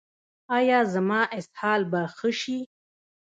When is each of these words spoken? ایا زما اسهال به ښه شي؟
ایا 0.57 0.79
زما 0.93 1.21
اسهال 1.37 1.81
به 1.91 2.01
ښه 2.15 2.29
شي؟ 2.39 2.59